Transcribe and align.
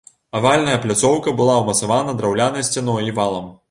Авальная 0.37 0.77
пляцоўка 0.85 1.35
была 1.43 1.59
ўмацавана 1.61 2.19
драўлянай 2.23 2.69
сцяной 2.73 3.03
і 3.15 3.21
валам. 3.23 3.59